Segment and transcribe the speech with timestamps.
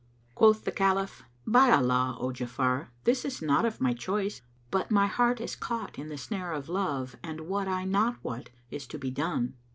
[0.33, 5.05] Quoth the Caliph, "By Allah, O Ja'afar, this is not of my choice; but my
[5.05, 8.97] heart is caught in the snare of love and wot I not what is to
[8.97, 9.53] be done!"